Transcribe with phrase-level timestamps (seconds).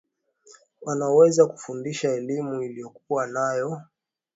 [0.81, 3.89] wanaoweza kufundisha elimu aliyokuwa nayo Frumensyo pamoja na